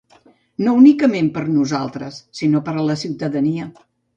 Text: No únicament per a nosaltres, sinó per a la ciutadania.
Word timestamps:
No 0.67 0.71
únicament 0.77 1.29
per 1.35 1.45
a 1.45 1.51
nosaltres, 1.59 2.19
sinó 2.41 2.65
per 2.71 2.77
a 2.81 2.89
la 2.91 2.99
ciutadania. 3.07 3.71